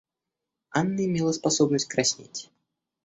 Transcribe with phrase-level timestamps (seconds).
[0.71, 2.49] Анна имела способность краснеть.